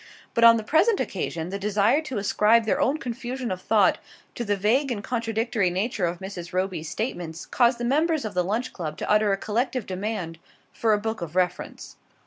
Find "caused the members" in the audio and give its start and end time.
7.45-8.25